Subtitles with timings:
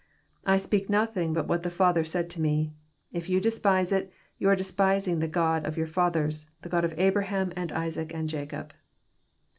[0.47, 2.73] I speak nothing but what the Father said to Me.
[3.13, 6.95] If you despise it, you are despising the God of your fathers, the God of
[6.97, 8.73] Abraham, and Isaac, and Jacob.'